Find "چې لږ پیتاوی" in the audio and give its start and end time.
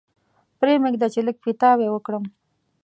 1.13-1.87